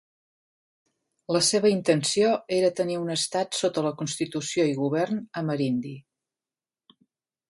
[1.35, 5.95] La seva intenció era tenir un estat sota la constitució i govern amerindi.